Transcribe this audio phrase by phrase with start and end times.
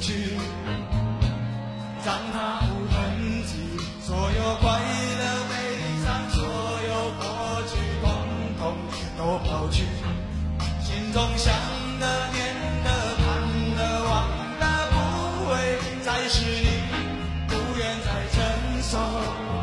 [0.00, 0.36] 去
[2.04, 4.80] 让它无痕迹所有快
[5.18, 5.54] 乐悲
[6.04, 6.44] 伤所
[6.88, 8.06] 有过去通
[8.58, 8.76] 通
[9.18, 9.84] 都抛去。
[10.80, 11.52] 心中想
[11.98, 13.26] 的念的盼
[13.76, 14.14] 的望
[14.60, 14.94] 的不
[15.50, 16.66] 会再是你
[17.48, 19.55] 不愿再承受。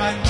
[0.00, 0.29] my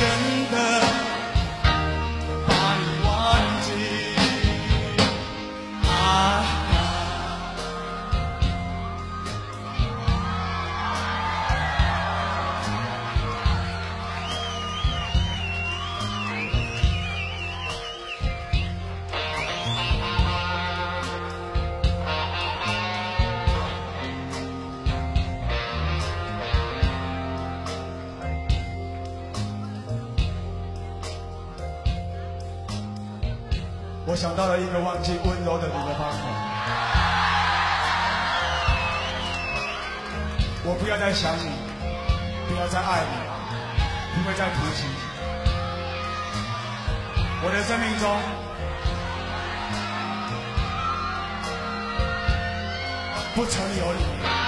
[34.10, 36.18] 我想到了一个忘记温柔的你的方法。
[40.64, 41.48] 我不要再想你，
[42.48, 43.14] 不要再爱你，
[44.16, 44.82] 不会再提起。
[47.44, 48.18] 我的生命中
[53.36, 54.39] 不曾有你。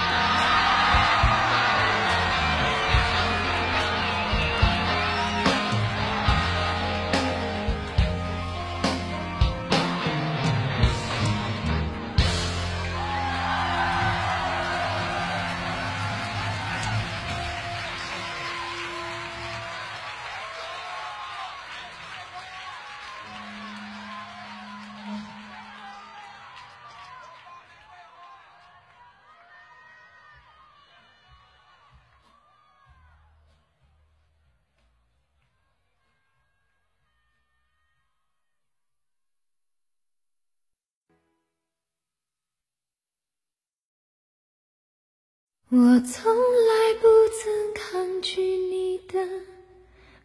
[45.75, 49.27] 我从来不曾抗拒你的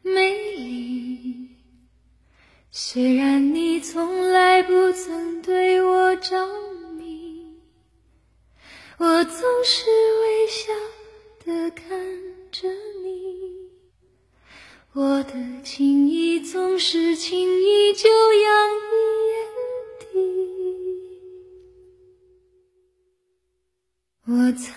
[0.02, 1.48] 美丽，
[2.70, 6.46] 虽然你从来不曾对我着
[6.98, 7.56] 迷，
[8.98, 9.86] 我总是
[10.20, 10.70] 微笑
[11.46, 11.98] 的看
[12.52, 12.68] 着
[13.02, 13.70] 你，
[14.92, 15.32] 我的
[15.64, 18.92] 情意总是轻易就洋溢
[19.30, 19.48] 眼
[20.00, 20.06] 底。
[24.30, 24.76] 我曾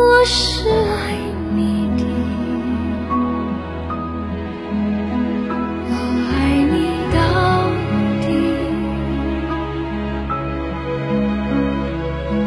[0.00, 1.18] 我是爱
[1.56, 2.04] 你的，
[5.90, 5.92] 我
[6.30, 6.76] 爱你
[7.12, 7.18] 到
[8.22, 8.26] 底。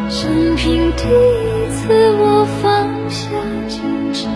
[0.09, 0.63] 生平
[0.95, 1.81] 第一次，
[2.13, 2.23] 我
[2.61, 2.63] 放
[3.09, 3.27] 下
[3.67, 3.81] 矜
[4.13, 4.29] 持，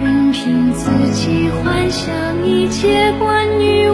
[0.00, 3.90] 任凭自己幻想一切关于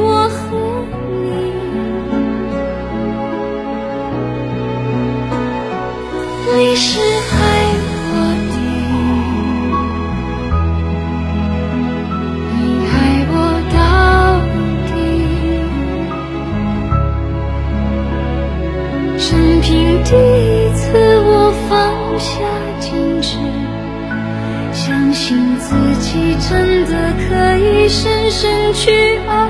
[26.90, 28.90] 真的可以深深去
[29.28, 29.49] 爱。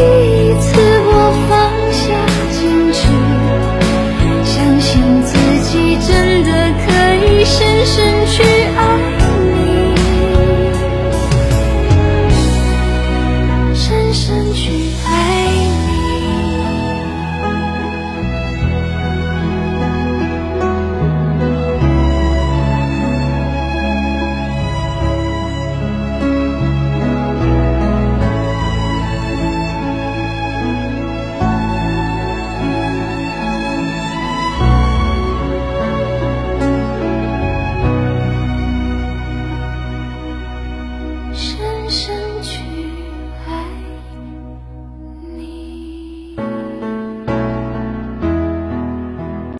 [0.00, 0.29] see